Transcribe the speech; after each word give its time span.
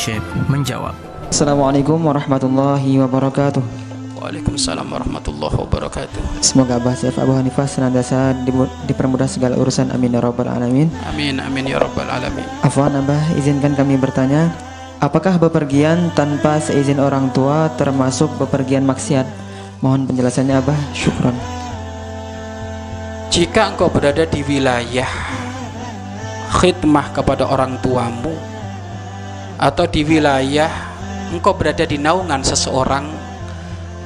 Syekh 0.00 0.24
menjawab. 0.48 0.96
Assalamualaikum 1.28 2.00
warahmatullahi 2.00 3.04
wabarakatuh. 3.04 3.60
Waalaikumsalam 4.16 4.88
warahmatullahi 4.88 5.52
wabarakatuh. 5.60 6.40
Semoga 6.40 6.80
Abah 6.80 6.96
Syekh 6.96 7.20
Abu 7.20 7.36
Hanifah 7.36 7.68
senantiasa 7.68 8.32
dipermudah 8.88 9.28
segala 9.28 9.60
urusan 9.60 9.92
amin 9.92 10.16
ya 10.16 10.24
rabbal 10.24 10.48
alamin. 10.48 10.88
Amin 11.04 11.36
amin 11.36 11.68
ya 11.68 11.76
rabbal 11.76 12.08
alamin. 12.08 12.48
Afwan 12.64 12.96
Abah, 12.96 13.20
izinkan 13.36 13.76
kami 13.76 14.00
bertanya, 14.00 14.48
apakah 15.04 15.36
bepergian 15.36 16.08
tanpa 16.16 16.64
seizin 16.64 16.96
orang 16.96 17.28
tua 17.36 17.68
termasuk 17.76 18.32
bepergian 18.40 18.88
maksiat? 18.88 19.28
Mohon 19.84 20.08
penjelasannya 20.08 20.64
Abah, 20.64 20.80
syukron. 20.96 21.36
Jika 23.28 23.76
engkau 23.76 23.92
berada 23.92 24.24
di 24.24 24.40
wilayah 24.48 25.12
khidmah 26.56 27.12
kepada 27.12 27.44
orang 27.44 27.76
tuamu 27.84 28.32
atau 29.60 29.84
di 29.84 30.00
wilayah 30.08 30.72
engkau 31.28 31.52
berada 31.52 31.84
di 31.84 32.00
naungan 32.00 32.40
seseorang 32.40 33.04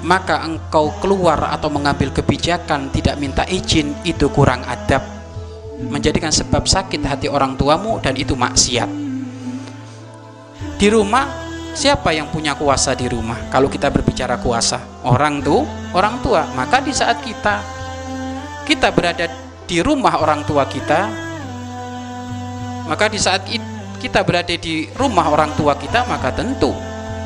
maka 0.03 0.43
engkau 0.43 0.93
keluar 0.99 1.55
atau 1.55 1.71
mengambil 1.71 2.11
kebijakan 2.11 2.91
tidak 2.91 3.17
minta 3.17 3.47
izin 3.47 3.95
itu 4.05 4.29
kurang 4.35 4.67
adab 4.67 5.01
menjadikan 5.81 6.31
sebab 6.31 6.67
sakit 6.69 7.03
hati 7.03 7.27
orang 7.27 7.59
tuamu 7.59 7.99
dan 7.99 8.15
itu 8.15 8.39
maksiat. 8.39 8.87
Di 10.79 10.87
rumah 10.91 11.27
siapa 11.75 12.15
yang 12.15 12.31
punya 12.31 12.55
kuasa 12.55 12.95
di 12.95 13.09
rumah? 13.11 13.49
Kalau 13.51 13.67
kita 13.67 13.91
berbicara 13.91 14.39
kuasa 14.39 15.03
orang 15.07 15.41
tuh 15.43 15.65
orang 15.97 16.21
tua. 16.23 16.47
Maka 16.55 16.85
di 16.85 16.93
saat 16.95 17.23
kita 17.25 17.65
kita 18.69 18.93
berada 18.93 19.27
di 19.65 19.81
rumah 19.81 20.21
orang 20.21 20.45
tua 20.45 20.69
kita 20.69 21.09
maka 22.85 23.09
di 23.09 23.17
saat 23.17 23.49
it- 23.49 23.74
kita 24.05 24.21
berada 24.21 24.53
di 24.53 24.85
rumah 25.01 25.33
orang 25.33 25.57
tua 25.57 25.73
kita 25.81 26.05
maka 26.05 26.29
tentu 26.29 26.77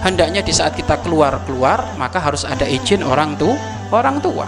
hendaknya 0.06 0.46
di 0.46 0.54
saat 0.54 0.78
kita 0.78 1.02
keluar-keluar 1.02 1.98
maka 1.98 2.22
harus 2.22 2.46
ada 2.46 2.62
izin 2.62 3.02
orang 3.02 3.34
tua 3.34 3.58
orang 3.90 4.22
tua. 4.22 4.46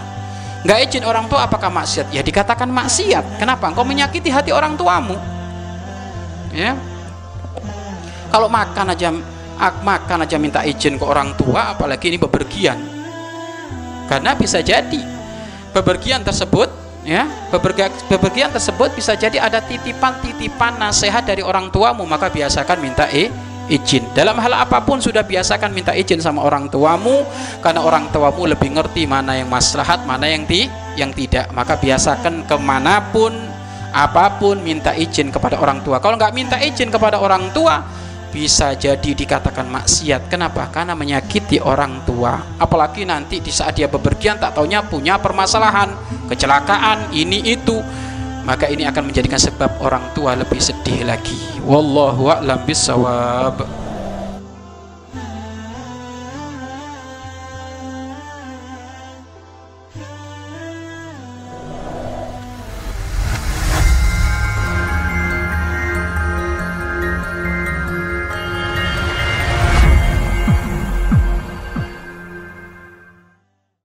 Nggak 0.63 0.79
izin 0.87 1.05
orang 1.09 1.27
tua 1.27 1.49
apakah 1.49 1.73
maksiat? 1.73 2.13
Ya 2.13 2.21
dikatakan 2.21 2.69
maksiat. 2.69 3.41
Kenapa? 3.41 3.67
Engkau 3.73 3.83
menyakiti 3.83 4.29
hati 4.29 4.53
orang 4.53 4.77
tuamu. 4.77 5.17
Ya. 6.53 6.77
Kalau 8.31 8.47
makan 8.47 8.93
aja 8.95 9.09
ak- 9.59 9.83
makan 9.83 10.29
aja 10.29 10.37
minta 10.37 10.61
izin 10.63 11.01
ke 11.01 11.05
orang 11.05 11.35
tua 11.35 11.75
apalagi 11.75 12.13
ini 12.13 12.19
bepergian. 12.21 12.79
Karena 14.07 14.37
bisa 14.37 14.61
jadi 14.61 15.01
bepergian 15.73 16.21
tersebut 16.23 16.69
ya. 17.11 17.27
Bepergian, 17.51 18.55
tersebut 18.55 18.95
bisa 18.95 19.19
jadi 19.19 19.43
ada 19.43 19.59
titipan-titipan 19.59 20.79
nasihat 20.79 21.27
dari 21.27 21.43
orang 21.43 21.67
tuamu 21.75 22.07
maka 22.07 22.31
biasakan 22.31 22.79
minta 22.79 23.11
e, 23.11 23.27
izin. 23.67 24.07
Dalam 24.15 24.39
hal 24.39 24.55
apa 24.55 24.79
pun 24.87 25.03
sudah 25.03 25.27
biasakan 25.27 25.75
minta 25.75 25.91
izin 25.91 26.23
sama 26.23 26.47
orang 26.47 26.71
tuamu 26.71 27.27
karena 27.59 27.83
orang 27.83 28.07
tuamu 28.15 28.47
lebih 28.47 28.71
ngerti 28.79 29.11
mana 29.11 29.35
yang 29.35 29.51
maslahat 29.51 30.07
mana 30.07 30.31
yang 30.31 30.47
ti 30.47 30.71
yang 30.95 31.11
tidak. 31.11 31.51
Maka 31.51 31.75
biasakan 31.75 32.47
ke 32.47 32.57
mana 32.63 33.03
pun 33.11 33.35
apa 33.91 34.39
pun 34.39 34.63
minta 34.63 34.95
izin 34.95 35.35
kepada 35.35 35.59
orang 35.59 35.83
tua. 35.83 35.99
Kalau 35.99 36.15
nggak 36.15 36.31
minta 36.31 36.57
izin 36.63 36.95
kepada 36.95 37.19
orang 37.19 37.51
tua 37.51 38.00
bisa 38.31 38.73
jadi 38.79 39.11
dikatakan 39.13 39.67
maksiat. 39.67 40.31
Kenapa? 40.31 40.71
Karena 40.71 40.95
menyakiti 40.95 41.59
orang 41.59 42.07
tua. 42.07 42.39
Apalagi 42.57 43.03
nanti 43.03 43.43
di 43.43 43.51
saat 43.51 43.77
dia 43.77 43.91
bepergian 43.91 44.39
tak 44.39 44.55
taunya 44.55 44.81
punya 44.87 45.19
permasalahan, 45.19 45.91
kecelakaan, 46.31 47.11
ini 47.13 47.43
itu. 47.45 47.83
Maka 48.47 48.71
ini 48.73 48.89
akan 48.89 49.13
menjadikan 49.13 49.37
sebab 49.37 49.85
orang 49.85 50.15
tua 50.17 50.33
lebih 50.39 50.63
sedih 50.63 51.05
lagi. 51.05 51.37
Wallahu 51.67 52.33
a'lam 52.33 52.65
bissawab. 52.65 53.90